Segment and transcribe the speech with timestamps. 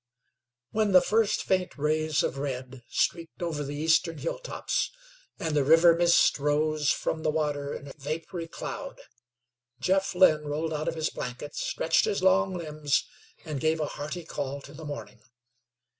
[0.71, 4.89] When the first faint rays of red streaked over the eastern hill tops,
[5.37, 8.99] and the river mist arose from the water in a vapory cloud,
[9.79, 13.05] Jeff Lynn rolled out of his blanket, stretched his long limbs,
[13.45, 15.19] and gave a hearty call to the morning.